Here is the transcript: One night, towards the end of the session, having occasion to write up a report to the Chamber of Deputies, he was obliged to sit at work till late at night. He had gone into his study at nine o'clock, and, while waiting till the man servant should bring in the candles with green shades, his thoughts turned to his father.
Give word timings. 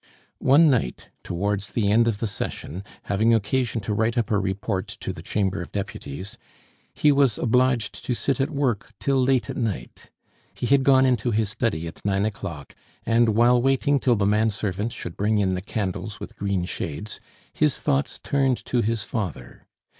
One 0.39 0.67
night, 0.67 1.09
towards 1.21 1.73
the 1.73 1.91
end 1.91 2.07
of 2.07 2.17
the 2.17 2.25
session, 2.25 2.83
having 3.03 3.35
occasion 3.35 3.81
to 3.81 3.93
write 3.93 4.17
up 4.17 4.31
a 4.31 4.39
report 4.39 4.87
to 5.01 5.13
the 5.13 5.21
Chamber 5.21 5.61
of 5.61 5.71
Deputies, 5.71 6.39
he 6.95 7.11
was 7.11 7.37
obliged 7.37 8.03
to 8.05 8.15
sit 8.15 8.41
at 8.41 8.49
work 8.49 8.93
till 8.99 9.21
late 9.21 9.47
at 9.47 9.57
night. 9.57 10.09
He 10.55 10.65
had 10.65 10.81
gone 10.81 11.05
into 11.05 11.29
his 11.29 11.49
study 11.51 11.85
at 11.85 12.03
nine 12.03 12.25
o'clock, 12.25 12.73
and, 13.05 13.35
while 13.35 13.61
waiting 13.61 13.99
till 13.99 14.15
the 14.15 14.25
man 14.25 14.49
servant 14.49 14.91
should 14.91 15.15
bring 15.15 15.37
in 15.37 15.53
the 15.53 15.61
candles 15.61 16.19
with 16.19 16.35
green 16.35 16.65
shades, 16.65 17.19
his 17.53 17.77
thoughts 17.77 18.17
turned 18.23 18.57
to 18.65 18.81
his 18.81 19.03
father. 19.03 19.67